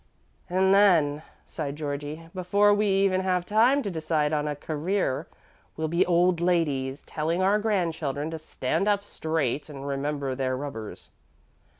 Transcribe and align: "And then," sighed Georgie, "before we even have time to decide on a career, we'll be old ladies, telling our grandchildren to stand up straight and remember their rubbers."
"And 0.49 0.73
then," 0.73 1.21
sighed 1.45 1.75
Georgie, 1.75 2.27
"before 2.33 2.73
we 2.73 2.87
even 2.87 3.21
have 3.21 3.45
time 3.45 3.83
to 3.83 3.91
decide 3.91 4.33
on 4.33 4.47
a 4.47 4.55
career, 4.55 5.27
we'll 5.77 5.87
be 5.89 6.07
old 6.07 6.41
ladies, 6.41 7.03
telling 7.03 7.43
our 7.43 7.59
grandchildren 7.59 8.31
to 8.31 8.39
stand 8.39 8.87
up 8.87 9.03
straight 9.03 9.69
and 9.69 9.85
remember 9.85 10.33
their 10.33 10.57
rubbers." 10.57 11.11